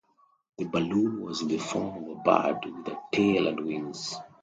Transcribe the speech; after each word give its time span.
The 0.57 0.65
balloon 0.65 1.21
was 1.21 1.43
in 1.43 1.49
the 1.49 1.59
form 1.59 2.05
of 2.05 2.09
a 2.09 2.15
bird 2.21 2.65
with 2.65 2.87
a 2.87 2.97
tail 3.11 3.47
and 3.47 3.59
wings. 3.63 4.15